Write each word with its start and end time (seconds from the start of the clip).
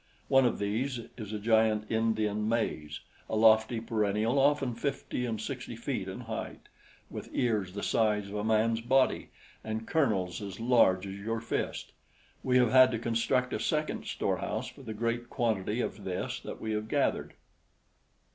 One 0.29 0.47
of 0.47 0.57
these 0.57 0.99
is 1.15 1.31
a 1.31 1.37
giant 1.37 1.83
Indian 1.91 2.49
maize 2.49 3.01
a 3.29 3.35
lofty 3.35 3.79
perennial 3.79 4.39
often 4.39 4.73
fifty 4.73 5.27
and 5.27 5.39
sixty 5.39 5.75
feet 5.75 6.07
in 6.07 6.21
height, 6.21 6.69
with 7.11 7.29
ears 7.33 7.73
the 7.73 7.83
size 7.83 8.27
of 8.27 8.33
a 8.33 8.43
man's 8.43 8.81
body 8.81 9.29
and 9.63 9.85
kernels 9.87 10.41
as 10.41 10.59
large 10.59 11.05
as 11.05 11.19
your 11.19 11.39
fist. 11.39 11.93
We 12.41 12.57
have 12.57 12.71
had 12.71 12.89
to 12.93 12.97
construct 12.97 13.53
a 13.53 13.59
second 13.59 14.07
store 14.07 14.37
house 14.37 14.67
for 14.69 14.81
the 14.81 14.95
great 14.95 15.29
quantity 15.29 15.81
of 15.81 16.03
this 16.03 16.39
that 16.39 16.59
we 16.59 16.71
have 16.71 16.87
gathered. 16.87 17.35